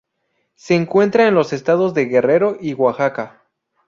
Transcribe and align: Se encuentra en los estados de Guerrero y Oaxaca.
Se 0.55 0.73
encuentra 0.73 1.27
en 1.27 1.35
los 1.35 1.53
estados 1.53 1.93
de 1.93 2.05
Guerrero 2.05 2.57
y 2.59 2.73
Oaxaca. 2.73 3.43